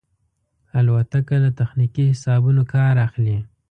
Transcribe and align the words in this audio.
الوتکه 0.79 1.35
له 1.43 1.49
تخنیکي 1.59 2.03
حسابونو 2.11 2.61
کار 2.73 2.95
اخلي. 3.07 3.37